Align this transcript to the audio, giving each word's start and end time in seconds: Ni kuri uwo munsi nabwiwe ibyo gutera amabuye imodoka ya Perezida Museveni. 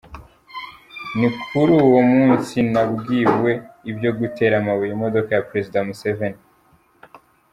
Ni 1.17 1.29
kuri 1.43 1.71
uwo 1.85 2.01
munsi 2.13 2.55
nabwiwe 2.71 3.51
ibyo 3.91 4.11
gutera 4.19 4.53
amabuye 4.57 4.91
imodoka 4.93 5.29
ya 5.33 5.45
Perezida 5.49 5.79
Museveni. 5.87 6.39